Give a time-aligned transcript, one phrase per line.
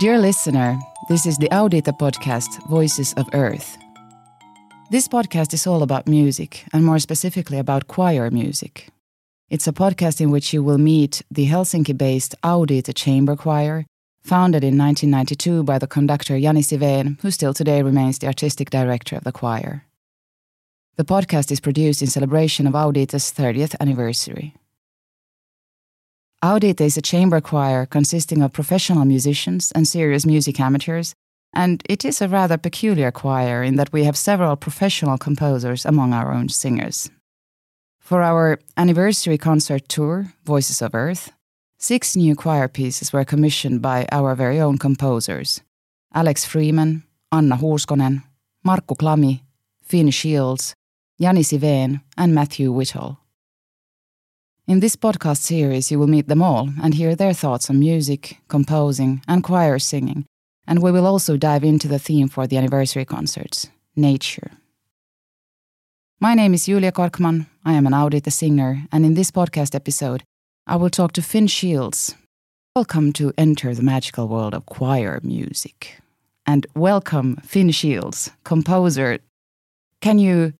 [0.00, 3.78] Dear listener, this is the Audite podcast, Voices of Earth.
[4.90, 8.88] This podcast is all about music, and more specifically about choir music.
[9.48, 13.86] It's a podcast in which you will meet the Helsinki based Audite Chamber Choir,
[14.24, 19.16] founded in 1992 by the conductor Jani Sivén, who still today remains the artistic director
[19.16, 19.84] of the choir.
[20.96, 24.54] The podcast is produced in celebration of Audite's 30th anniversary.
[26.42, 31.14] Audita is a chamber choir consisting of professional musicians and serious music amateurs,
[31.52, 36.12] and it is a rather peculiar choir in that we have several professional composers among
[36.12, 37.10] our own singers.
[37.98, 41.32] For our anniversary concert tour, Voices of Earth,
[41.84, 45.60] six new choir pieces were commissioned by our very own composers
[46.14, 48.22] Alex Freeman, Anna Huuskonen,
[48.66, 49.40] Markku Klami,
[49.82, 50.74] Finn Shields,
[51.18, 53.18] Jani Sivén, and Matthew Whittle.
[54.66, 58.38] In this podcast series, you will meet them all and hear their thoughts on music,
[58.48, 60.24] composing, and choir singing.
[60.66, 64.52] And we will also dive into the theme for the anniversary concerts nature.
[66.18, 67.46] My name is Julia Korkman.
[67.64, 70.22] I am an Audite singer, and in this podcast episode,
[70.66, 72.14] I will talk to Finn Shields.
[72.74, 76.00] Welcome to enter the magical world of choir music.
[76.46, 79.18] And welcome, Finn Shields, composer.
[80.00, 80.54] Can you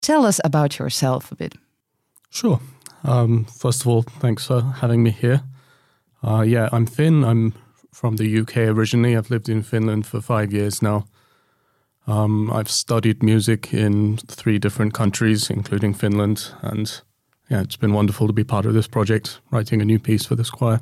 [0.00, 1.56] tell us about yourself a bit?
[2.30, 2.60] Sure.
[3.02, 5.42] Um, first of all, thanks for having me here.
[6.22, 7.24] Uh, yeah, I'm Finn.
[7.24, 7.54] I'm
[7.92, 9.16] from the UK originally.
[9.16, 11.06] I've lived in Finland for five years now.
[12.06, 17.02] Um, I've studied music in three different countries, including Finland, and
[17.48, 20.34] yeah, it's been wonderful to be part of this project, writing a new piece for
[20.34, 20.80] this choir.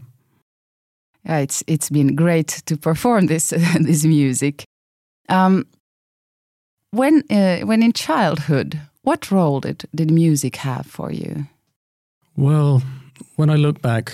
[1.24, 3.48] Yeah, it's it's been great to perform this
[3.80, 4.64] this music.
[5.28, 5.66] Um,
[6.90, 11.46] when uh, when in childhood, what role did did music have for you?
[12.36, 12.82] Well,
[13.36, 14.12] when I look back,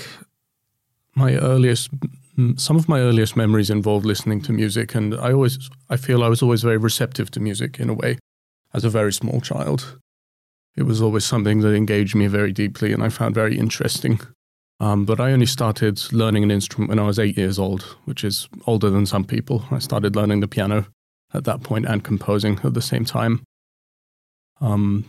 [1.15, 1.91] my earliest,
[2.57, 6.29] some of my earliest memories involve listening to music, and I always, I feel I
[6.29, 8.19] was always very receptive to music in a way,
[8.73, 9.99] as a very small child.
[10.79, 14.21] It was always something that engaged me very deeply, and I found very interesting.
[14.79, 18.23] Um, but I only started learning an instrument when I was eight years old, which
[18.23, 19.65] is older than some people.
[19.73, 20.87] I started learning the piano
[21.35, 23.43] at that point and composing at the same time.
[24.61, 25.05] Um,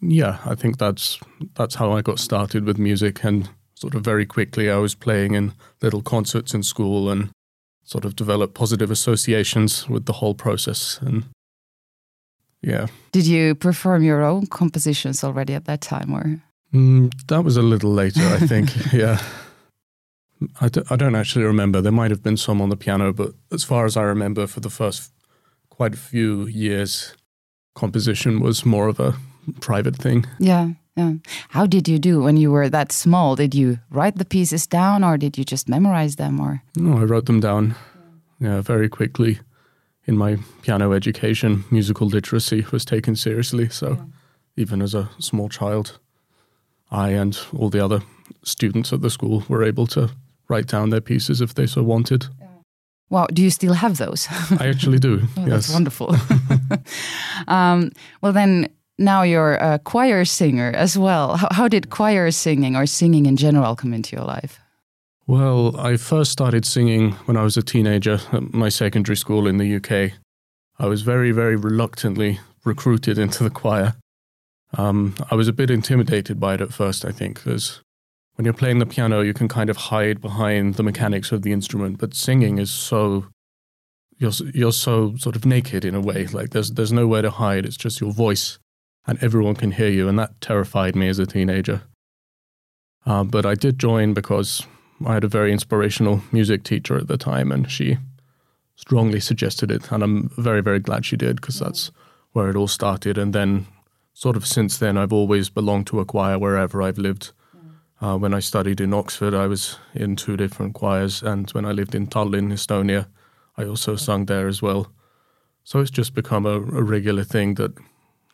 [0.00, 1.18] yeah, I think that's
[1.54, 5.34] that's how I got started with music, and sort of very quickly I was playing
[5.34, 7.30] in little concerts in school and
[7.82, 11.00] sort of developed positive associations with the whole process.
[11.02, 11.24] And
[12.62, 16.40] yeah, did you perform your own compositions already at that time, or
[16.72, 18.70] mm, that was a little later, I think.
[18.92, 19.20] yeah.
[20.60, 21.82] I d- I don't actually remember.
[21.82, 24.60] There might have been some on the piano, but as far as I remember, for
[24.60, 25.12] the first
[25.68, 27.14] quite a few years,
[27.74, 29.14] composition was more of a
[29.60, 30.26] private thing.
[30.38, 31.12] Yeah, yeah.
[31.48, 33.36] How did you do when you were that small?
[33.36, 36.40] Did you write the pieces down, or did you just memorize them?
[36.40, 37.74] Or no, I wrote them down.
[38.38, 39.38] Yeah, very quickly.
[40.06, 43.68] In my piano education, musical literacy was taken seriously.
[43.68, 44.04] So, yeah.
[44.56, 45.98] even as a small child,
[46.90, 48.00] I and all the other
[48.42, 50.10] students at the school were able to
[50.48, 52.26] write down their pieces if they so wanted.
[52.40, 52.46] Yeah.
[53.10, 54.28] Wow, do you still have those?
[54.58, 55.22] I actually do.
[55.36, 55.48] oh, yes.
[55.48, 56.14] That's wonderful.
[57.48, 57.90] um,
[58.22, 58.68] well, then,
[58.98, 61.36] now you're a choir singer as well.
[61.36, 64.60] How, how, did choir singing or singing in general come into your life?
[65.30, 69.58] Well, I first started singing when I was a teenager at my secondary school in
[69.58, 70.18] the UK.
[70.76, 73.94] I was very, very reluctantly recruited into the choir.
[74.76, 77.80] Um, I was a bit intimidated by it at first, I think, because
[78.34, 81.52] when you're playing the piano, you can kind of hide behind the mechanics of the
[81.52, 83.26] instrument, but singing is so
[84.18, 86.26] you're you're so sort of naked in a way.
[86.26, 87.66] Like there's there's nowhere to hide.
[87.66, 88.58] It's just your voice
[89.06, 91.82] and everyone can hear you, and that terrified me as a teenager.
[93.06, 94.66] Uh, but I did join because
[95.06, 97.98] I had a very inspirational music teacher at the time, and she
[98.76, 101.90] strongly suggested it, and I'm very, very glad she did because that's
[102.32, 103.18] where it all started.
[103.18, 103.66] And then,
[104.14, 107.32] sort of since then, I've always belonged to a choir wherever I've lived.
[108.00, 111.72] Uh, when I studied in Oxford, I was in two different choirs, and when I
[111.72, 113.06] lived in Tallinn, Estonia,
[113.58, 114.90] I also sung there as well.
[115.64, 117.72] So it's just become a, a regular thing that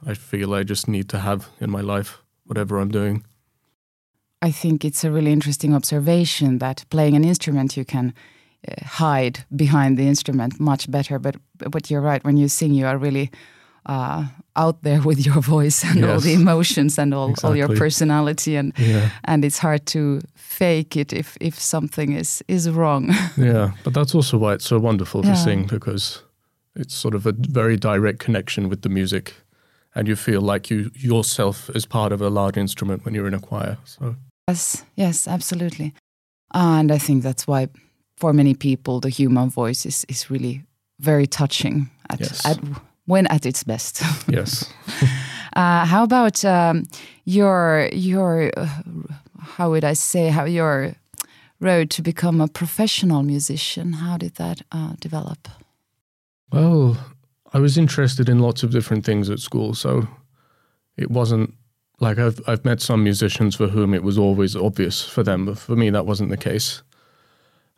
[0.06, 3.24] I feel I just need to have in my life, whatever I'm doing.
[4.42, 8.12] I think it's a really interesting observation that playing an instrument you can
[8.68, 11.18] uh, hide behind the instrument much better.
[11.18, 11.36] But
[11.70, 12.24] but you're right.
[12.24, 13.30] When you sing, you are really
[13.86, 16.10] uh, out there with your voice and yes.
[16.10, 17.62] all the emotions and all, exactly.
[17.62, 19.10] all your personality, and yeah.
[19.24, 23.14] and it's hard to fake it if if something is is wrong.
[23.36, 25.34] yeah, but that's also why it's so wonderful to yeah.
[25.34, 26.22] sing because
[26.78, 29.34] It's sort of a very direct connection with the music,
[29.94, 33.34] and you feel like you yourself is part of a large instrument when you're in
[33.34, 33.78] a choir.
[33.84, 34.16] So
[34.48, 35.92] yes, yes, absolutely,
[36.54, 37.68] and I think that's why
[38.16, 40.62] for many people the human voice is is really
[41.00, 42.46] very touching at, Yes.
[42.46, 42.58] at
[43.06, 44.02] when at its best.
[44.28, 44.72] yes.
[45.56, 46.84] Uh, how about um,
[47.24, 48.68] your your uh,
[49.56, 50.94] how would I say how your
[51.60, 53.92] road to become a professional musician?
[53.94, 55.48] How did that uh, develop?
[56.52, 56.96] Well,
[57.54, 60.06] I was interested in lots of different things at school, so
[60.96, 61.50] it wasn't
[62.00, 65.58] like I've I've met some musicians for whom it was always obvious for them, but
[65.58, 66.82] for me that wasn't the case.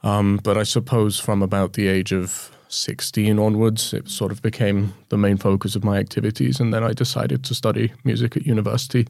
[0.03, 4.95] Um, but I suppose from about the age of 16 onwards, it sort of became
[5.09, 9.09] the main focus of my activities, and then I decided to study music at university.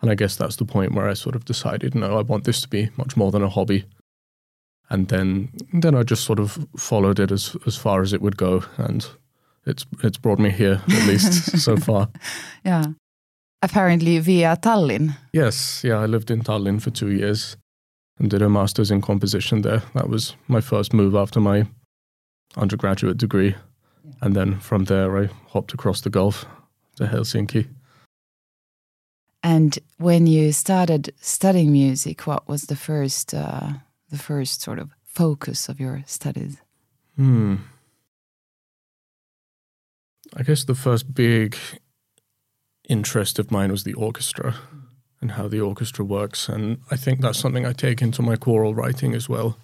[0.00, 2.60] And I guess that's the point where I sort of decided, no, I want this
[2.62, 3.84] to be much more than a hobby.
[4.90, 8.36] And then, then I just sort of followed it as as far as it would
[8.36, 9.06] go, and
[9.64, 12.08] it's it's brought me here at least so far.
[12.64, 12.86] Yeah,
[13.62, 15.16] apparently via Tallinn.
[15.32, 17.56] Yes, yeah, I lived in Tallinn for two years
[18.18, 19.82] and did a master's in composition there.
[19.94, 21.66] That was my first move after my
[22.56, 23.54] undergraduate degree.
[24.20, 26.46] And then from there, I hopped across the Gulf
[26.96, 27.68] to Helsinki.
[29.42, 33.72] And when you started studying music, what was the first uh,
[34.10, 36.58] the first sort of focus of your studies?
[37.16, 37.56] Hmm.
[40.36, 41.56] I guess the first big
[42.88, 44.56] interest of mine was the orchestra
[45.20, 46.48] and how the orchestra works.
[46.48, 49.58] And I think that's something I take into my choral writing as well.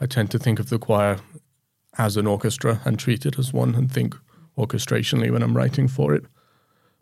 [0.00, 1.18] I tend to think of the choir
[1.98, 4.16] as an orchestra and treat it as one and think
[4.58, 6.24] orchestrationally when I'm writing for it.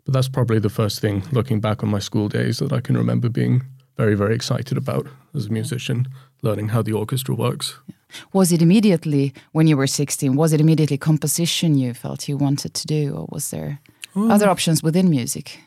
[0.05, 2.97] But that's probably the first thing, looking back on my school days, that I can
[2.97, 3.63] remember being
[3.97, 6.07] very, very excited about as a musician,
[6.41, 7.77] learning how the orchestra works.
[8.31, 10.35] Was it immediately when you were 16?
[10.35, 13.79] Was it immediately composition you felt you wanted to do, or was there
[14.15, 15.59] other options within music?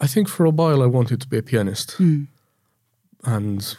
[0.00, 2.26] I think for a while I wanted to be a pianist, Mm.
[3.24, 3.76] and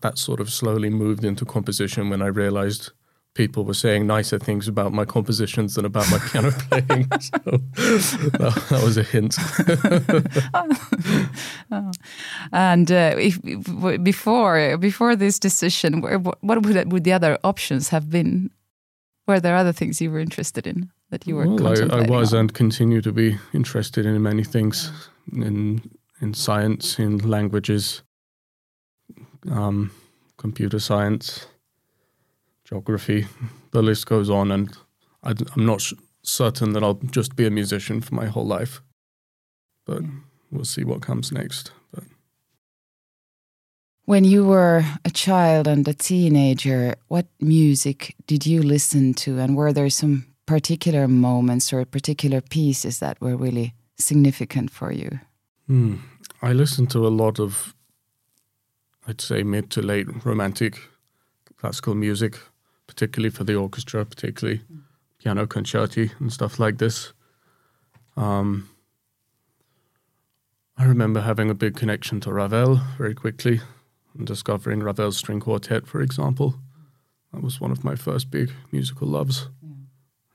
[0.00, 2.90] that sort of slowly moved into composition when I realized
[3.34, 7.06] people were saying nicer things about my compositions than about my piano playing.
[7.20, 7.38] So
[8.38, 9.36] that, that was a hint.
[12.52, 18.08] And uh, if, if- before before this decision, what would, would the other options have
[18.10, 18.50] been?
[19.26, 22.32] Were there other things you were interested in that you were Well, I, I was
[22.34, 22.40] on?
[22.40, 24.90] and continue to be interested in many things
[25.32, 25.80] in
[26.22, 28.02] in science, in languages,
[29.50, 29.90] um,
[30.38, 31.46] computer science,
[32.64, 33.26] geography.
[33.72, 34.74] The list goes on, and
[35.22, 35.92] I, am not sh-
[36.22, 38.80] certain that I'll just be a musician for my whole life.
[39.84, 40.02] But
[40.50, 41.70] we'll see what comes next.
[41.92, 42.04] But
[44.06, 49.54] When you were a child and a teenager, what music did you listen to, and
[49.54, 55.20] were there some particular moments or particular pieces that were really significant for you?
[55.66, 55.96] Hmm.
[56.42, 57.74] I listened to a lot of,
[59.06, 60.78] I'd say, mid to late romantic
[61.56, 62.38] classical music,
[62.86, 64.60] particularly for the orchestra, particularly
[65.18, 67.12] piano concerti and stuff like this.
[68.16, 68.68] Um,
[70.78, 73.60] I remember having a big connection to Ravel very quickly
[74.16, 76.54] and discovering Ravel's string quartet, for example.
[77.32, 79.48] That was one of my first big musical loves.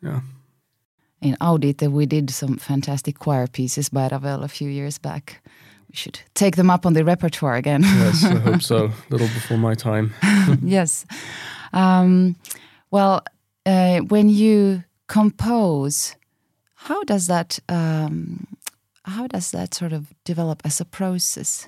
[0.01, 0.21] Yeah.
[1.21, 5.41] In Audite, we did some fantastic choir pieces by Ravel a few years back.
[5.89, 7.83] We should take them up on the repertoire again.
[7.83, 8.85] Yes, I hope so.
[8.85, 10.13] A little before my time.
[10.63, 11.05] yes.
[11.73, 12.35] Um,
[12.89, 13.23] well,
[13.65, 16.15] uh, when you compose,
[16.73, 18.47] how does that um,
[19.03, 21.67] how does that sort of develop as a process?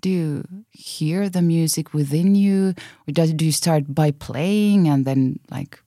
[0.00, 2.74] Do you hear the music within you,
[3.06, 5.78] or does, do you start by playing and then like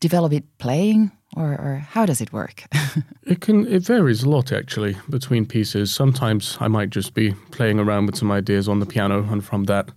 [0.00, 2.64] develop it playing, or, or how does it work?
[3.28, 5.94] It can it varies a lot actually between pieces.
[5.94, 9.64] Sometimes I might just be playing around with some ideas on the piano and from
[9.64, 9.90] that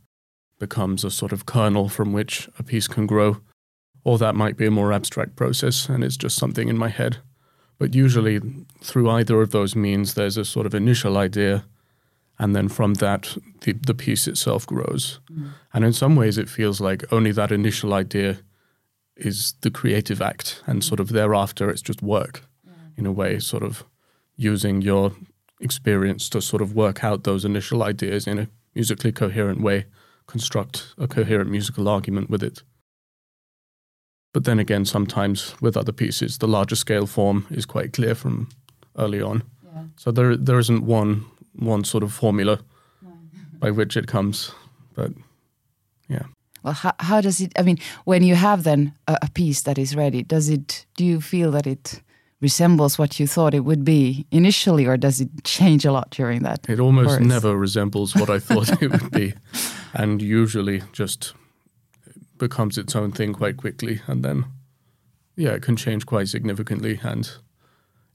[0.60, 3.38] becomes a sort of kernel from which a piece can grow.
[4.03, 7.20] Or that might be a more abstract process and it's just something in my head.
[7.79, 8.41] But usually
[8.81, 11.63] through either of those means there's a sort of initial idea
[12.38, 15.22] and then from that the, the piece itself grows.
[15.31, 15.51] Mm.
[15.74, 18.39] And in some ways it feels like only that initial idea
[19.25, 22.42] is the creative act and sort of thereafter it's just work
[22.98, 23.84] in a way, sort of
[24.36, 25.13] using your
[25.60, 29.86] experience to sort of work out those initial ideas in a musically coherent way,
[30.28, 32.63] construct a coherent musical argument with it.
[34.34, 38.50] But then again, sometimes with other pieces, the larger scale form is quite clear from
[38.98, 39.44] early on.
[39.98, 42.60] So there there isn't one one sort of formula
[43.60, 44.51] by which it comes.
[44.96, 45.12] But
[46.08, 46.25] yeah.
[46.63, 47.51] Well, how, how does it?
[47.58, 50.86] I mean, when you have then a, a piece that is ready, does it?
[50.96, 52.01] Do you feel that it
[52.39, 56.44] resembles what you thought it would be initially, or does it change a lot during
[56.44, 56.68] that?
[56.70, 57.27] It almost course?
[57.27, 59.34] never resembles what I thought it would be,
[59.94, 61.34] and usually just
[62.38, 64.46] becomes its own thing quite quickly, and then
[65.36, 67.32] yeah, it can change quite significantly, and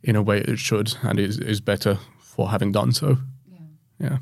[0.03, 3.19] in a way it should, and is is better for having done so.
[3.51, 3.59] Yeah.
[3.99, 4.19] yeah.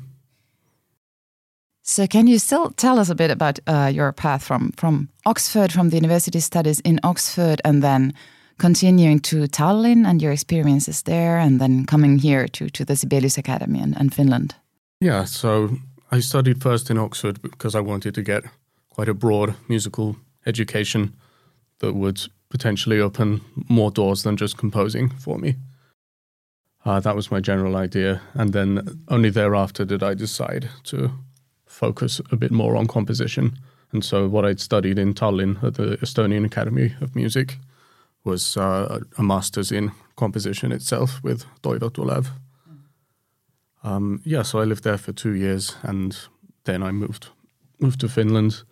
[1.87, 5.71] So, can you still tell us a bit about uh, your path from from Oxford,
[5.71, 8.13] from the university studies in Oxford, and then
[8.57, 13.37] continuing to Tallinn and your experiences there, and then coming here to, to the Sibelius
[13.37, 14.55] Academy in, in Finland?
[14.99, 15.69] Yeah, so
[16.11, 18.43] I studied first in Oxford because I wanted to get
[18.89, 20.15] quite a broad musical
[20.47, 21.13] education
[21.79, 25.55] that would potentially open more doors than just composing for me.
[26.83, 28.21] Uh, that was my general idea.
[28.33, 31.11] And then only thereafter did I decide to
[31.75, 33.57] focus a bit more on composition.
[33.91, 37.57] And so, what I'd studied in Tallinn at the Estonian Academy of Music
[38.23, 42.27] was uh, a master's in composition itself with Toivo Tulev.
[43.83, 46.17] Um, yeah, so I lived there for two years, and
[46.63, 47.27] then I moved
[47.79, 48.63] moved to Finland.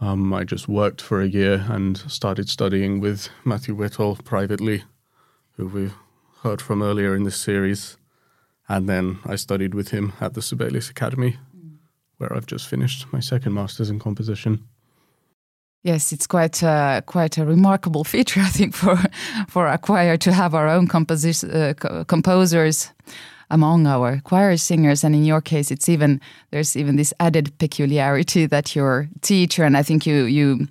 [0.00, 4.84] Um, I just worked for a year and started studying with Matthew Whittle privately,
[5.56, 5.90] who we
[6.42, 7.98] heard from earlier in this series,
[8.68, 11.36] and then I studied with him at the Sibelius Academy.
[12.18, 14.64] Where I've just finished my second master's in composition.
[15.82, 18.98] Yes, it's quite uh, quite a remarkable feature, I think, for
[19.48, 22.92] for a choir to have our own uh, composers
[23.50, 25.04] among our choir singers.
[25.04, 26.20] And in your case, it's even
[26.50, 30.66] there's even this added peculiarity that your teacher, and I think you you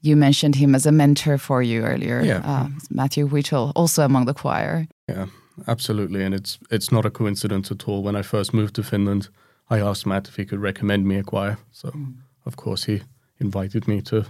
[0.00, 2.42] you mentioned him as a mentor for you earlier, yeah.
[2.44, 4.86] uh, Matthew Whittle, also among the choir.
[5.08, 5.26] Yeah,
[5.66, 8.02] absolutely, and it's it's not a coincidence at all.
[8.02, 9.28] When I first moved to Finland,
[9.72, 11.56] I asked Matt if he could recommend me a choir.
[11.70, 12.14] So, mm.
[12.44, 13.00] of course, he
[13.38, 14.24] invited me to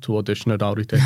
[0.00, 1.00] to audition at Audite.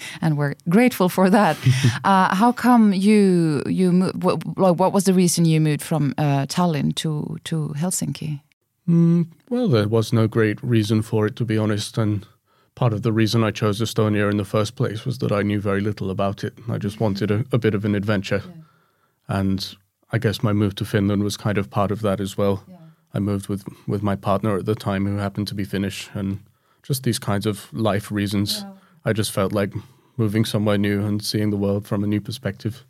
[0.20, 1.56] and we're grateful for that.
[2.04, 6.94] uh, how come you you what, what, was the reason you moved from uh, Tallinn
[6.96, 8.40] to to Helsinki?
[8.86, 11.98] Mm, well, there was no great reason for it, to be honest.
[11.98, 12.26] And
[12.74, 15.60] part of the reason I chose Estonia in the first place was that I knew
[15.60, 16.52] very little about it.
[16.68, 19.38] I just wanted a, a bit of an adventure, yeah.
[19.38, 19.76] and
[20.12, 22.62] I guess my move to Finland was kind of part of that as well.
[22.68, 22.76] Yeah.
[23.14, 26.40] I moved with with my partner at the time, who happened to be Finnish, and
[26.82, 28.64] just these kinds of life reasons.
[29.04, 29.72] I just felt like
[30.16, 32.84] moving somewhere new and seeing the world from a new perspective.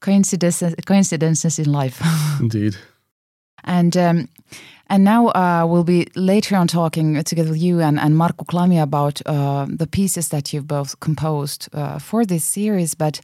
[0.00, 2.02] Coincidences, coincidences in life.
[2.40, 2.76] Indeed.
[3.64, 4.28] And um,
[4.88, 8.80] and now uh, we'll be later on talking together with you and, and Markku Klami
[8.80, 12.94] about uh, the pieces that you've both composed uh, for this series.
[12.94, 13.20] But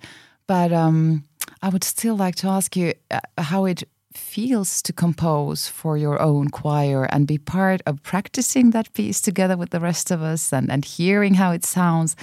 [0.46, 1.24] but um,
[1.62, 3.84] I would still like to ask you uh, how it
[4.16, 9.56] feels to compose for your own choir and be part of practicing that piece together
[9.56, 12.16] with the rest of us and, and hearing how it sounds.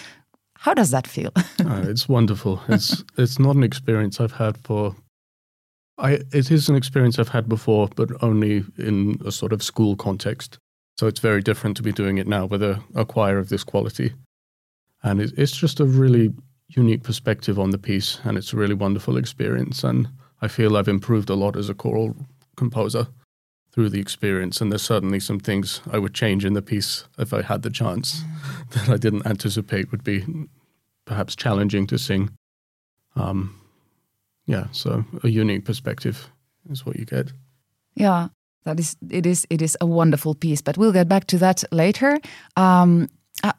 [0.55, 1.31] How does that feel?
[1.35, 1.45] oh,
[1.87, 2.61] it's wonderful.
[2.67, 4.95] It's it's not an experience I've had for.
[5.97, 9.95] I it is an experience I've had before, but only in a sort of school
[9.95, 10.57] context.
[10.99, 13.63] So it's very different to be doing it now with a, a choir of this
[13.63, 14.13] quality,
[15.01, 16.33] and it, it's just a really
[16.67, 19.83] unique perspective on the piece, and it's a really wonderful experience.
[19.83, 20.09] And
[20.41, 22.15] I feel I've improved a lot as a choral
[22.55, 23.07] composer
[23.71, 27.33] through the experience, and there's certainly some things I would change in the piece if
[27.33, 28.23] I had the chance
[28.71, 30.25] that I didn't anticipate would be
[31.05, 32.29] perhaps challenging to sing.
[33.15, 33.59] Um,
[34.45, 36.29] yeah, so a unique perspective
[36.69, 37.31] is what you get.
[37.95, 38.29] Yeah,
[38.63, 41.63] that is it is it is a wonderful piece, but we'll get back to that
[41.71, 42.17] later.
[42.55, 43.09] Um,
[43.43, 43.53] uh,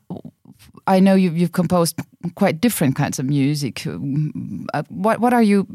[0.86, 1.98] I know you've, you've composed
[2.34, 3.86] quite different kinds of music.
[3.86, 5.66] Uh, what what are you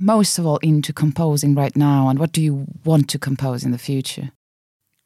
[0.00, 3.72] most of all into composing right now, and what do you want to compose in
[3.72, 4.30] the future?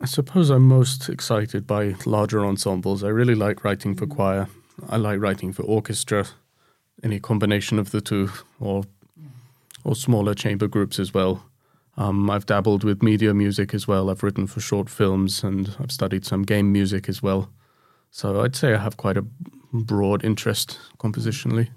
[0.00, 3.02] I suppose I'm most excited by larger ensembles.
[3.02, 4.48] I really like writing for choir.
[4.88, 6.26] I like writing for orchestra,
[7.02, 8.30] any combination of the two,
[8.60, 8.84] or
[9.84, 11.44] or smaller chamber groups as well.
[11.96, 14.08] Um, I've dabbled with media music as well.
[14.08, 17.50] I've written for short films, and I've studied some game music as well.
[18.10, 19.24] So I'd say I have quite a
[19.72, 21.68] broad interest compositionally.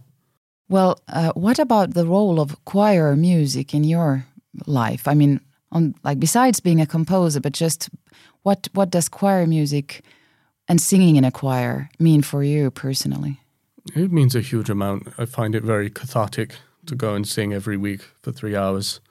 [0.70, 4.26] Well, uh, what about the role of choir music in your
[4.66, 5.08] life?
[5.08, 7.90] I mean, on like besides being a composer, but just
[8.44, 10.04] what what does choir music
[10.68, 13.40] and singing in a choir mean for you personally?
[13.96, 15.08] It means a huge amount.
[15.18, 19.02] I find it very cathartic to go and sing every week for three hours.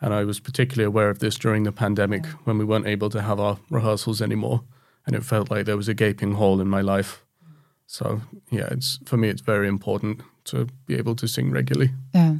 [0.00, 3.22] And I was particularly aware of this during the pandemic when we weren't able to
[3.22, 4.62] have our rehearsals anymore
[5.06, 7.24] and it felt like there was a gaping hole in my life.
[7.86, 11.92] So yeah, it's for me it's very important to be able to sing regularly.
[12.14, 12.36] Yeah.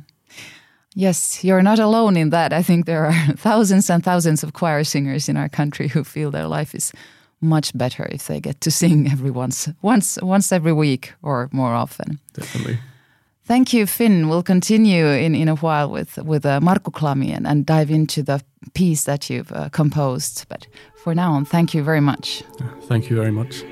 [0.94, 2.52] Yes, you're not alone in that.
[2.52, 6.30] I think there are thousands and thousands of choir singers in our country who feel
[6.30, 6.92] their life is
[7.40, 11.74] much better if they get to sing every once once once every week or more
[11.74, 12.18] often.
[12.34, 12.78] Definitely.
[13.44, 14.28] Thank you, Finn.
[14.28, 18.22] We'll continue in, in a while with with uh, Markku Klami and, and dive into
[18.22, 18.40] the
[18.74, 20.46] piece that you've uh, composed.
[20.48, 20.66] But
[21.02, 22.44] for now, thank you very much.
[22.88, 23.64] Thank you very much.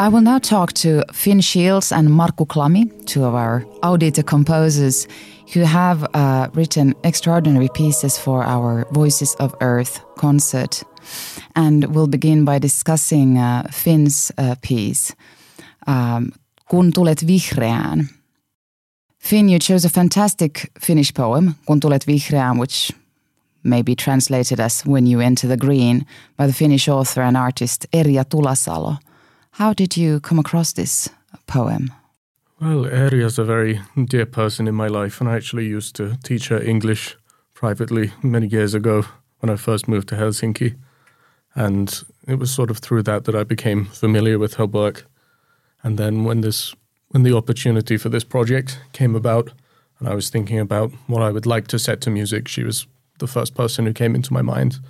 [0.00, 5.06] I will now talk to Finn Shields and Markku Klami, two of our Audite composers,
[5.52, 10.82] who have uh, written extraordinary pieces for our Voices of Earth concert.
[11.54, 15.14] And we'll begin by discussing uh, Finn's uh, piece,
[15.86, 16.32] um,
[16.68, 18.08] Kun tulet vihreään.
[19.18, 22.90] Finn, you chose a fantastic Finnish poem, Kun tulet vihreään, which
[23.62, 26.04] may be translated as When You Enter the Green,
[26.36, 28.98] by the Finnish author and artist Erja Tulasalo.
[29.54, 31.08] How did you come across this
[31.46, 31.92] poem?
[32.60, 36.16] Well, Erja is a very dear person in my life, and I actually used to
[36.24, 37.16] teach her English
[37.54, 39.04] privately many years ago
[39.38, 40.74] when I first moved to Helsinki.
[41.54, 45.06] And it was sort of through that that I became familiar with her work.
[45.84, 46.74] And then when this
[47.10, 49.52] when the opportunity for this project came about
[50.00, 52.88] and I was thinking about what I would like to set to music, she was
[53.20, 54.80] the first person who came into my mind.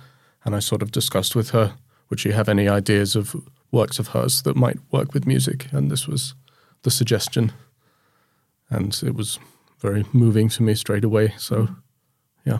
[0.43, 1.75] And I sort of discussed with her,
[2.09, 3.35] would she have any ideas of
[3.75, 6.35] works of hers that might work with music, and this was
[6.81, 7.51] the suggestion,
[8.69, 9.39] and it was
[9.79, 11.33] very moving to me straight away.
[11.37, 11.67] So,
[12.45, 12.59] yeah,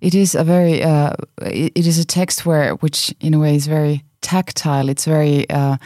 [0.00, 1.12] it is a very uh,
[1.42, 4.88] it is a text where which in a way is very tactile.
[4.88, 5.76] It's very uh,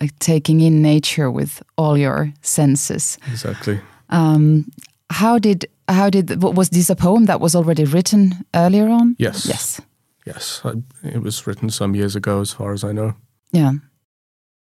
[0.00, 3.18] like taking in nature with all your senses.
[3.30, 3.80] Exactly.
[4.10, 4.70] Um,
[5.10, 9.16] how did how did was this a poem that was already written earlier on?
[9.18, 9.46] Yes.
[9.46, 9.80] Yes.
[10.26, 13.14] Yes, I, it was written some years ago, as far as I know.
[13.52, 13.72] Yeah.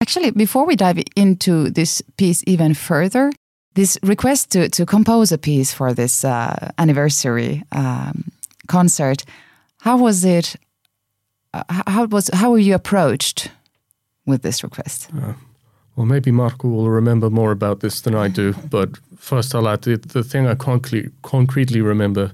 [0.01, 3.31] Actually, before we dive into this piece even further,
[3.73, 8.25] this request to, to compose a piece for this uh, anniversary um,
[8.67, 9.23] concert,
[9.81, 10.55] how was it?
[11.53, 13.49] Uh, how was how were you approached
[14.25, 15.09] with this request?
[15.15, 15.33] Uh,
[15.95, 18.53] well, maybe Markku will remember more about this than I do.
[18.69, 22.33] but first, I'll add the, the thing I concretely, concretely remember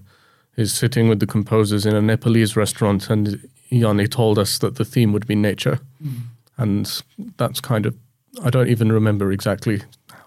[0.57, 4.85] is sitting with the composers in a Nepalese restaurant, and Jani told us that the
[4.85, 5.79] theme would be nature.
[6.03, 7.01] Mm and
[7.37, 7.95] that's kind of
[8.43, 9.81] I don't even remember exactly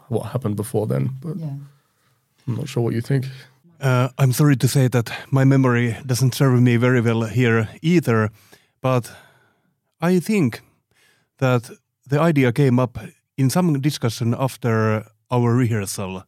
[0.09, 1.55] what happened before then, but yeah.
[2.47, 3.27] I'm not sure what you think.
[3.81, 8.31] Uh, I'm sorry to say that my memory doesn't serve me very well here either,
[8.81, 9.12] but
[10.01, 10.61] I think
[11.39, 11.71] that
[12.09, 12.99] the idea came up
[13.37, 16.23] in some discussion after our rehearsal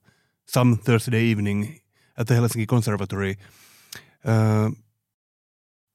[0.46, 1.80] some Thursday evening
[2.16, 3.36] at the Helsinki Conservatory.
[4.24, 4.70] Uh,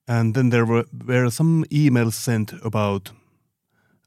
[0.07, 3.11] and then there were, were some emails sent about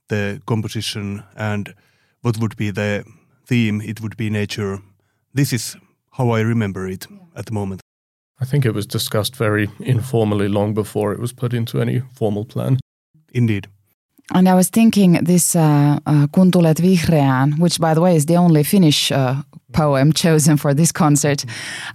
[0.08, 1.74] the composition and
[2.22, 3.04] what would be the
[3.46, 4.78] theme, it would be nature.
[5.34, 5.76] This is
[6.10, 7.80] how I remember it at the moment.
[8.40, 12.44] I think it was discussed very informally long before it was put into any formal
[12.44, 12.78] plan.
[13.32, 13.68] Indeed.
[14.34, 18.26] And I was thinking this uh, uh, Kun tulet vihreään, which by the way is
[18.26, 19.42] the only Finnish uh,
[19.72, 21.44] poem chosen for this concert.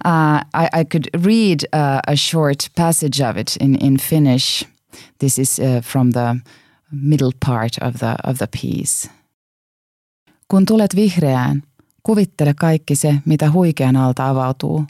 [0.04, 4.64] Uh, I, I, could read uh, a short passage of it in, in Finnish.
[5.18, 6.40] This is uh, from the
[6.92, 9.10] middle part of the, of the piece.
[10.48, 11.62] Kun tulet vihreään,
[12.02, 14.84] kuvittele kaikki se, mitä huikean alta avautuu.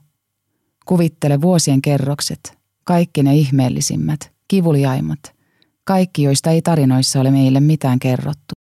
[0.86, 5.20] Kuvittele vuosien kerrokset, kaikki ne ihmeellisimmät, kivuliaimmat,
[5.84, 8.52] kaikki joista ei tarinoissa ole meille mitään kerrottu.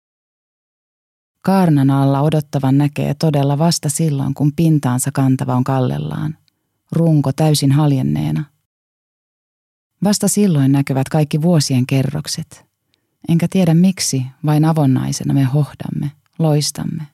[1.43, 6.39] Kaarnan alla odottavan näkee todella vasta silloin, kun pintaansa kantava on kallellaan,
[6.93, 8.45] runko täysin haljenneena.
[10.05, 12.65] Vasta silloin näkyvät kaikki vuosien kerrokset–
[13.29, 17.07] Enkä tiedä miksi, vain avonnaisena me hohdamme, loistamme.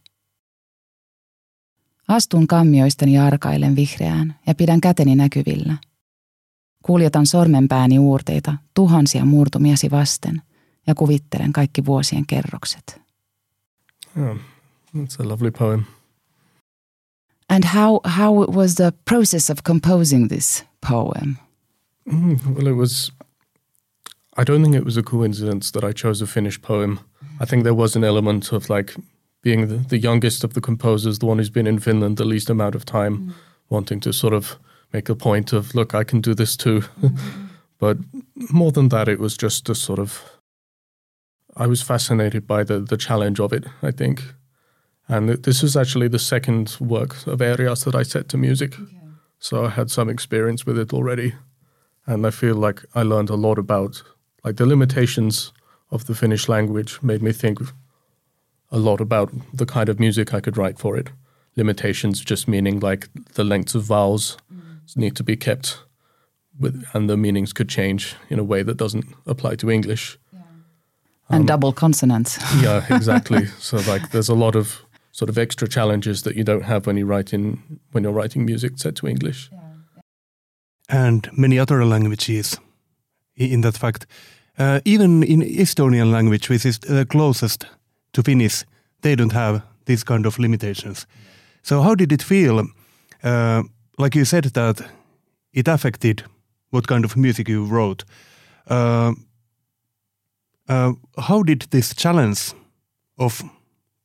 [2.09, 5.77] Astun kammioistani arkailen vihreään ja pidän käteni näkyvillä.
[6.83, 10.43] Kuljetan sormenpääni uurteita tuhansia murtumiasi vasten
[10.87, 13.01] ja kuvittelen kaikki vuosien kerrokset.
[14.17, 14.37] Yeah,
[14.97, 15.85] that's a lovely poem.
[17.49, 21.37] And how, how was the process of composing this poem?
[22.13, 23.13] Mm, well, it was.
[24.37, 27.01] I don't think it was a coincidence that I chose a Finnish poem.
[27.41, 28.95] I think there was an element of like
[29.43, 32.51] being the, the youngest of the composers, the one who's been in Finland the least
[32.51, 33.33] amount of time, mm.
[33.69, 34.59] wanting to sort of
[34.93, 36.83] make a point of, look, I can do this too.
[37.79, 37.99] But
[38.51, 40.41] more than that, it was just a sort of.
[41.57, 44.23] I was fascinated by the, the challenge of it, I think.
[45.09, 48.79] And this was actually the second work of Erja's that I set to music.
[48.79, 48.93] Okay.
[49.39, 51.35] So I had some experience with it already.
[52.07, 54.03] And I feel like I learned a lot about
[54.47, 55.53] like the limitations
[55.91, 57.59] of the Finnish language made me think
[58.71, 61.11] a lot about the kind of music I could write for it.
[61.57, 64.97] Limitations just meaning like the lengths of vowels mm.
[64.97, 65.81] need to be kept
[66.61, 70.17] with, and the meanings could change in a way that doesn't apply to English.
[70.33, 70.41] Yeah.
[71.29, 72.39] And um, double consonants.
[72.63, 73.47] yeah, exactly.
[73.59, 76.97] so like there's a lot of sort of extra challenges that you don't have when
[76.97, 79.51] you write in when you're writing music set to English.
[79.51, 79.59] Yeah.
[80.89, 82.61] And many other languages
[83.35, 84.07] in that fact.
[84.59, 87.67] Uh, even in Estonian language, which is the closest
[88.13, 88.65] to Finnish,
[89.03, 91.07] they don't have these kind of limitations.
[91.63, 92.67] So how did it feel?
[93.23, 93.63] Uh,
[93.99, 94.81] like you said that
[95.53, 96.25] it affected
[96.71, 98.05] what kind of music you wrote.
[98.67, 99.13] Uh,
[100.69, 102.53] uh, how did this challenge
[103.19, 103.43] of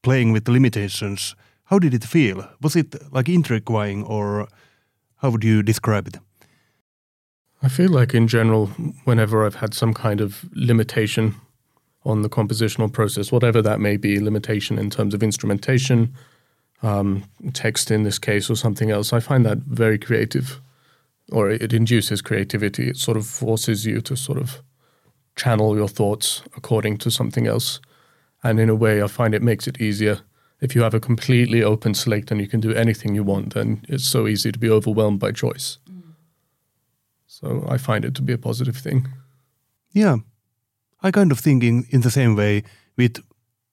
[0.02, 1.36] playing with limitations,
[1.66, 2.48] how did it feel?
[2.62, 4.48] Was it like intriguing or
[5.18, 6.18] how would you describe it?
[7.64, 8.68] I feel like in general,
[9.06, 11.36] whenever I've had some kind of limitation
[12.04, 16.16] on the compositional process, whatever that may be, limitation in terms of instrumentation,
[16.82, 20.60] um, text in this case, or something else, I find that very creative,
[21.32, 22.90] or it induces creativity.
[22.90, 24.62] It sort of forces you to sort of
[25.36, 27.80] channel your thoughts according to something else.
[28.44, 30.22] And in a way, I find it makes it easier.
[30.60, 33.86] If you have a completely open slate and you can do anything you want, then
[33.88, 35.78] it's so easy to be overwhelmed by choice.
[37.42, 39.08] So I find it to be a positive thing.
[39.94, 40.18] Yeah.
[41.04, 42.64] I kind of thinking in the same way
[42.98, 43.20] with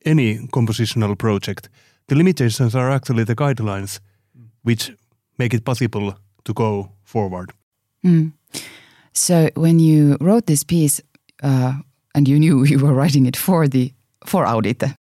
[0.05, 1.69] any compositional project.
[2.07, 4.01] The limitations are actually the guidelines
[4.63, 4.93] which
[5.39, 7.53] make it possible to go forward.
[8.05, 8.33] Mm.
[9.13, 11.03] So when you wrote this piece,
[11.43, 11.75] uh,
[12.15, 13.93] and you knew you were writing it for the
[14.27, 14.95] for Audite,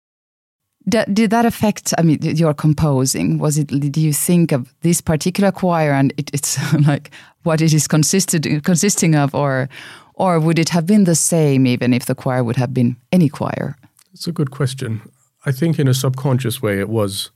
[0.89, 3.39] did that affect i mean your composing?
[3.39, 7.11] Was it did you think of this particular choir and it, it's like
[7.43, 9.69] what it is consisted consisting of or
[10.15, 13.29] or would it have been the same even if the choir would have been any
[13.29, 13.77] choir?
[14.13, 15.03] It's a good question.
[15.45, 17.31] I think in a subconscious way it was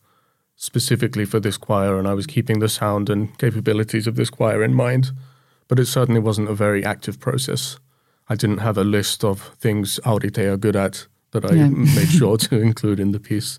[0.57, 4.63] specifically for this choir and i was keeping the sound and capabilities of this choir
[4.63, 5.11] in mind
[5.71, 7.79] but it certainly wasn't a very active process.
[8.29, 11.69] I didn't have a list of things audite are good at that I yeah.
[11.69, 13.59] made sure to include in the piece.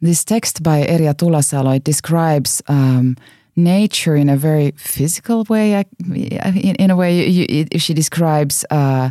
[0.00, 3.16] This text by Erja Tulasalo describes um,
[3.54, 5.84] nature in a very physical way.
[6.00, 9.10] In, in a way, you, you, she describes uh,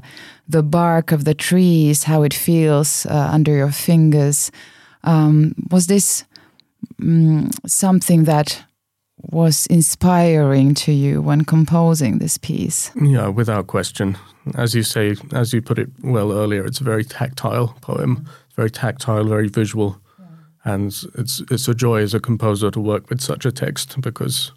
[0.50, 4.52] the bark of the trees, how it feels uh, under your fingers.
[5.04, 6.26] Um, was this
[7.02, 8.62] um, something that
[9.30, 12.92] was inspiring to you when composing this piece?
[12.96, 14.18] Yeah, without question.
[14.56, 18.28] As you say, as you put it well earlier, it's a very tactile poem.
[18.48, 20.74] It's very tactile, very visual, yeah.
[20.74, 24.52] and it's it's a joy as a composer to work with such a text because,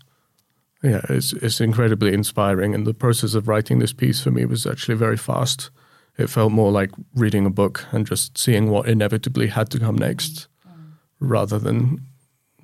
[0.83, 2.75] yeah, it's it's incredibly inspiring.
[2.75, 5.71] And the process of writing this piece for me was actually very fast.
[6.17, 9.97] It felt more like reading a book and just seeing what inevitably had to come
[9.97, 10.93] next, mm.
[11.21, 12.01] rather than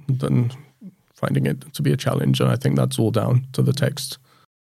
[0.08, 0.52] than
[1.20, 2.40] finding it to be a challenge.
[2.40, 4.18] And I think that's all down to the text.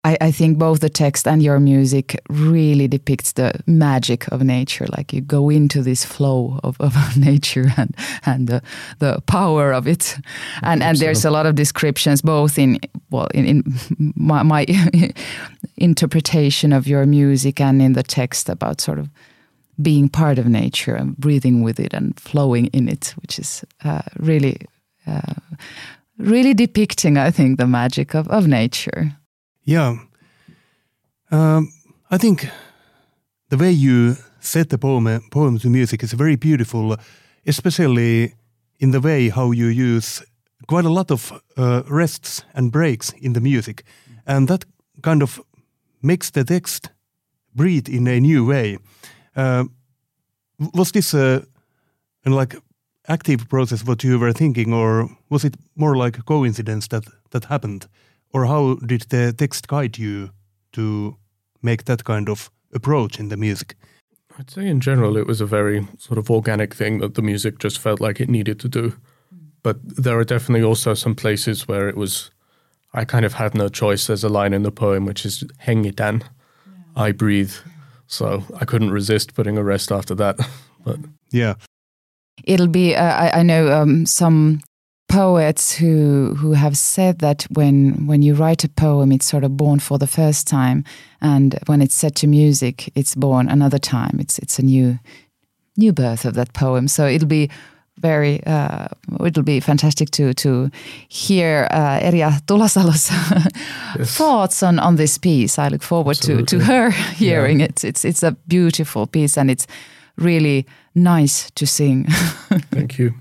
[0.05, 4.86] I, I, think both the text and your music really depicts the magic of nature.
[4.95, 8.62] Like you go into this flow of, of nature and and the,
[8.99, 10.15] the power of it.
[10.62, 12.79] And and there's a lot of descriptions both in
[13.10, 13.63] well in, in
[14.15, 14.65] my, my
[15.77, 19.10] interpretation of your music and in the text about sort of
[19.81, 24.01] being part of nature and breathing with it and flowing in it, which is uh,
[24.19, 24.58] really
[25.08, 25.34] uh,
[26.17, 29.17] really depicting, I think, the magic of, of nature.
[29.63, 29.97] Yeah.
[31.32, 31.71] Um,
[32.12, 32.47] I think
[33.49, 36.95] the way you set the poem, poem to music is very beautiful,
[37.45, 38.34] especially
[38.80, 40.23] in the way how you use
[40.67, 43.84] quite a lot of uh, rests and breaks in the music.
[44.25, 44.65] And that
[45.01, 45.41] kind of
[46.01, 46.89] makes the text
[47.54, 48.78] breathe in a new way.
[49.36, 49.65] Uh,
[50.73, 51.41] was this uh,
[52.25, 52.56] like
[53.07, 57.45] active process what you were thinking, or was it more like a coincidence that that
[57.45, 57.87] happened,
[58.33, 60.29] or how did the text guide you
[60.73, 61.17] to
[61.61, 63.75] make that kind of approach in the music?
[64.37, 67.59] I'd say in general it was a very sort of organic thing that the music
[67.59, 68.93] just felt like it needed to do.
[69.63, 72.31] But there are definitely also some places where it was,
[72.93, 74.07] I kind of had no choice.
[74.07, 77.03] There's a line in the poem which is "hengitän," yeah.
[77.03, 77.53] I breathe.
[78.07, 80.37] So I couldn't resist putting a rest after that.
[80.83, 80.99] but
[81.31, 81.55] yeah,
[82.43, 82.95] it'll be.
[82.95, 84.62] Uh, I, I, know um, some
[85.08, 89.58] poets who who have said that when when you write a poem, it's sort of
[89.58, 90.84] born for the first time,
[91.21, 94.17] and when it's set to music, it's born another time.
[94.19, 95.00] It's it's a new
[95.78, 96.88] new birth of that poem.
[96.88, 97.50] So it'll be
[97.98, 98.88] very uh,
[99.26, 100.69] it'll be fantastic to to
[101.08, 103.10] hear uh, Erja Tulasalo's
[103.98, 104.17] yes.
[104.17, 105.58] thoughts on on this piece.
[105.60, 107.67] I look forward to to her hearing yeah.
[107.67, 107.84] it.
[107.84, 109.67] It's it's a beautiful piece and it's
[110.17, 112.06] really nice to sing.
[112.71, 113.13] Thank you.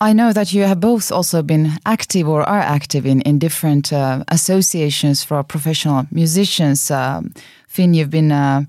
[0.00, 3.92] I know that you have both also been active or are active in, in different
[3.92, 6.88] uh, associations for professional musicians.
[6.88, 7.22] Uh,
[7.66, 8.62] Finn, you've been uh,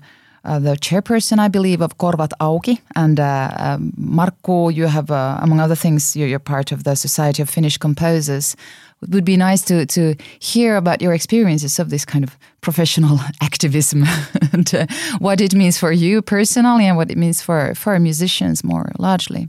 [0.44, 2.80] uh, the chairperson, I believe, of Korvat Auki.
[2.96, 6.96] And uh, um, Markku, you have, uh, among other things, you're, you're, part of the
[6.96, 8.56] Society of Finnish Composers.
[9.02, 13.18] It would be nice to, to hear about your experiences of this kind of professional
[13.40, 14.04] activism
[14.52, 14.86] and uh,
[15.18, 19.48] what it means for you personally and what it means for, for musicians more largely.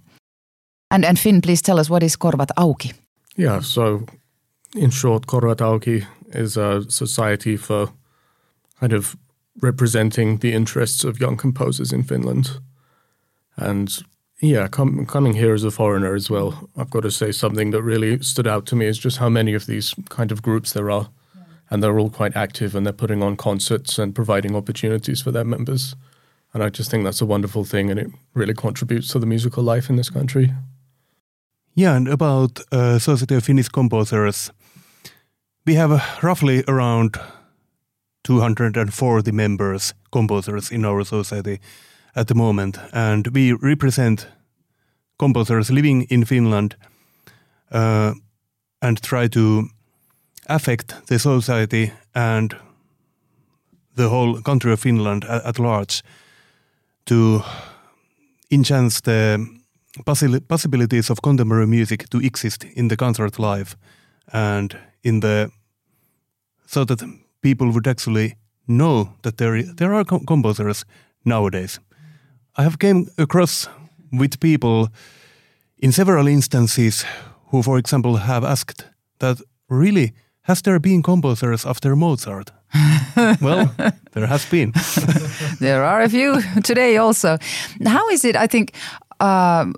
[0.89, 2.93] And, and Finn, please tell us what is Korvat Auki?
[3.35, 4.05] Yeah, so
[4.75, 7.89] in short, Korvat Auki is a society for
[8.79, 9.15] kind of
[9.61, 12.59] representing the interests of young composers in Finland.
[13.57, 14.03] And
[14.41, 17.83] yeah, com- coming here as a foreigner as well, I've got to say something that
[17.83, 20.89] really stood out to me is just how many of these kind of groups there
[20.89, 21.09] are.
[21.35, 21.43] Yeah.
[21.69, 25.45] And they're all quite active and they're putting on concerts and providing opportunities for their
[25.45, 25.95] members.
[26.53, 29.63] And I just think that's a wonderful thing and it really contributes to the musical
[29.63, 30.51] life in this country.
[31.75, 34.51] Yeah, and about uh, Society of Finnish Composers,
[35.65, 37.15] we have uh, roughly around
[38.23, 41.59] 240 members, composers in our society
[42.15, 44.27] at the moment, and we represent
[45.17, 46.75] composers living in Finland
[47.71, 48.13] uh,
[48.79, 49.69] and try to
[50.49, 52.55] affect the society and
[53.95, 56.03] the whole country of Finland at, at large
[57.03, 57.43] to
[58.49, 59.39] enhance the
[60.47, 63.75] possibilities of contemporary music to exist in the concert life
[64.33, 65.49] and in the
[66.65, 67.03] so that
[67.41, 70.85] people would actually know that there there are composers
[71.23, 71.79] nowadays.
[72.57, 73.69] I have came across
[74.11, 74.89] with people
[75.77, 77.05] in several instances
[77.51, 78.85] who, for example, have asked
[79.19, 82.51] that really has there been composers after Mozart?
[83.41, 83.73] well,
[84.11, 84.73] there has been.
[85.59, 87.37] there are a few today also.
[87.85, 88.35] How is it?
[88.35, 88.73] I think.
[89.19, 89.75] Um,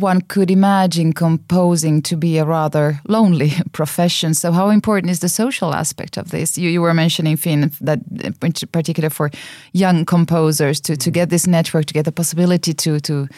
[0.00, 4.34] one could imagine composing to be a rather lonely profession.
[4.34, 6.58] So, how important is the social aspect of this?
[6.58, 8.32] You, you were mentioning, Finn, that in
[8.72, 9.30] particular for
[9.72, 11.14] young composers to, to mm.
[11.14, 13.28] get this network, to get the possibility to to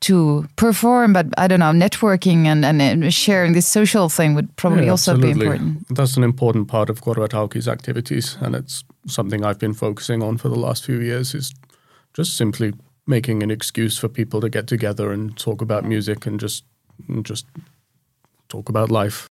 [0.00, 4.84] to perform, but I don't know, networking and, and sharing this social thing would probably
[4.84, 5.88] yeah, also be important.
[5.88, 10.38] That's an important part of Korvat Auki's activities, and it's something I've been focusing on
[10.38, 11.34] for the last few years.
[11.34, 11.52] Is
[12.14, 12.74] just simply
[13.08, 16.64] making an excuse for people to get together and talk about music and just
[17.08, 17.46] and just
[18.48, 19.26] talk about life.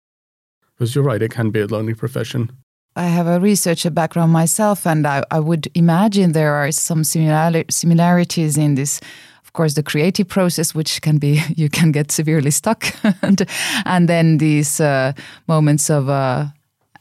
[0.74, 2.50] Because you're right, it can be a lonely profession.
[2.94, 7.64] I have a researcher background myself, and I, I would imagine there are some similar,
[7.70, 9.00] similarities in this.
[9.44, 13.46] Of course, the creative process, which can be you can get severely stuck, and
[13.84, 15.12] and then these uh,
[15.46, 16.08] moments of.
[16.08, 16.46] Uh,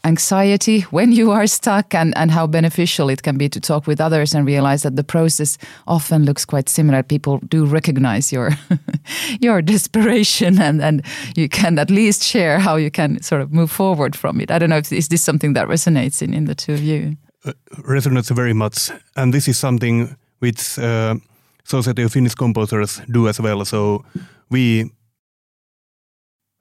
[0.03, 4.01] anxiety when you are stuck and, and how beneficial it can be to talk with
[4.01, 7.03] others and realize that the process often looks quite similar.
[7.03, 8.51] People do recognize your
[9.41, 11.03] your desperation and, and
[11.35, 14.51] you can at least share how you can sort of move forward from it.
[14.51, 17.17] I don't know if is this something that resonates in, in the two of you?
[17.45, 17.53] Uh,
[17.87, 18.91] resonates very much.
[19.15, 21.15] And this is something which uh,
[21.63, 23.65] Society of Finnish Composers do as well.
[23.65, 24.03] So
[24.49, 24.91] we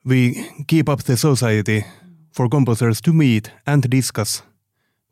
[0.04, 1.84] we keep up the society
[2.30, 4.42] for composers to meet and discuss.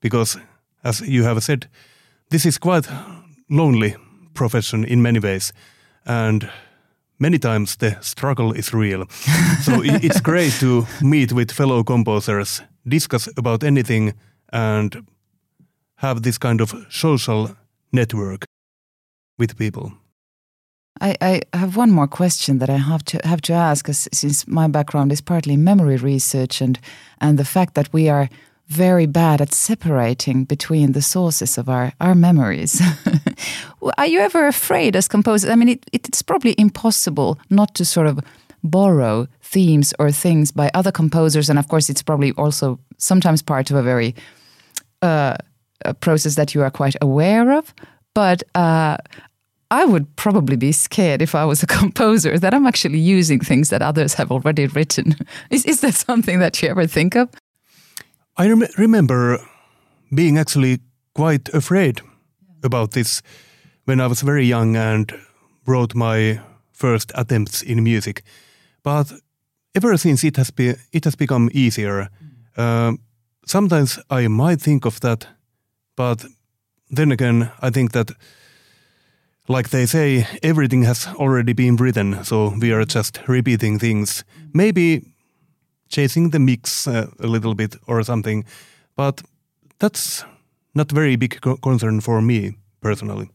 [0.01, 0.39] Because
[0.85, 1.69] as you have said
[2.31, 2.89] this is quite
[3.49, 3.97] lonely
[4.35, 5.53] profession in many ways
[6.05, 6.51] and
[7.19, 9.05] many times the struggle is real.
[9.63, 14.15] So it's great to meet with fellow composers discuss about anything
[14.53, 15.07] and
[15.97, 17.51] have this kind of social
[17.93, 18.45] network
[19.39, 19.93] with people
[21.01, 24.69] I, I, have one more question that I have to have to ask, since my
[24.69, 26.79] background is partly memory research and
[27.21, 28.29] and the fact that we are
[28.69, 32.83] very bad at separating between the sources of our, our memories.
[33.99, 35.49] are you ever afraid as composers?
[35.51, 38.21] I mean, it, it's probably impossible not to sort of
[38.63, 43.71] borrow themes or things by other composers, and of course, it's probably also sometimes part
[43.71, 44.15] of a very
[45.01, 45.37] uh,
[45.85, 47.73] a process that you are quite aware of
[48.15, 48.97] But uh,
[49.71, 53.69] I would probably be scared if I was a composer that I'm actually using things
[53.71, 55.15] that others have already written.
[55.51, 57.29] Is, is that something that you ever think of?
[58.37, 59.39] I rem remember
[60.15, 60.79] being actually
[61.15, 62.01] quite afraid
[62.63, 63.23] about this
[63.85, 65.13] when I was very young and
[65.67, 66.41] wrote my
[66.73, 68.23] first attempts in music.
[68.83, 69.13] But
[69.75, 72.09] ever since it has been it has become easier.
[72.57, 72.93] Uh,
[73.47, 75.29] sometimes I might think of that,
[75.97, 76.25] but
[76.97, 78.11] then again, I think that,
[79.49, 84.25] like they say, everything has already been written, so we are just repeating things.
[84.53, 85.03] Maybe
[85.89, 88.45] chasing the mix uh, a little bit or something,
[88.97, 89.23] but
[89.79, 90.25] that's
[90.75, 93.31] not very big co concern for me personally.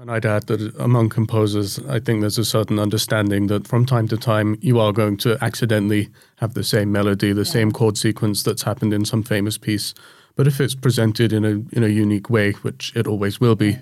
[0.00, 4.06] And I'd add that among composers, I think there's a certain understanding that from time
[4.08, 7.52] to time you are going to accidentally have the same melody, the yeah.
[7.52, 9.94] same chord sequence that's happened in some famous piece.
[10.36, 13.78] But if it's presented in a in a unique way, which it always will be,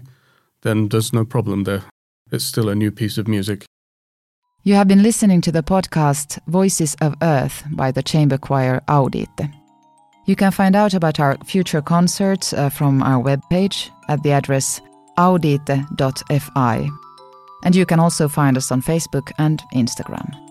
[0.63, 1.83] then there's no problem there.
[2.33, 3.65] It's still a new piece of music.
[4.65, 9.53] You have been listening to the podcast Voices of Earth by the chamber choir Audite.
[10.27, 14.81] You can find out about our future concerts uh, from our webpage at the address
[15.17, 16.91] audite.fi.
[17.63, 20.46] And you can also find us on Facebook and Instagram.